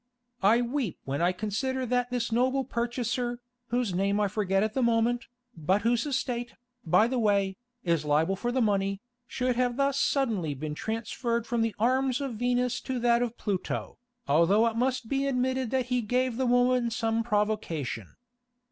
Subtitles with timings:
[0.41, 4.81] I weep when I consider that this noble purchaser, whose name I forget at the
[4.81, 9.99] moment, but whose estate, by the way, is liable for the money, should have thus
[9.99, 15.07] suddenly been transferred from the arms of Venus to that of Pluto, although it must
[15.07, 18.15] be admitted that he gave the woman some provocation.